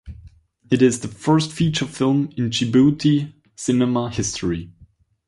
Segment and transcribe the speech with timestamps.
[0.71, 4.71] It is the first feature film in Djibouti cinema history.